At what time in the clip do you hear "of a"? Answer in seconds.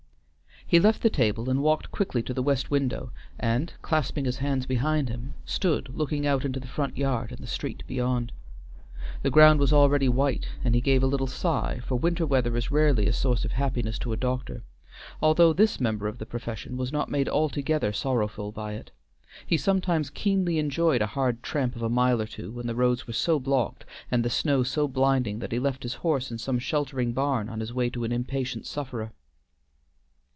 21.75-21.89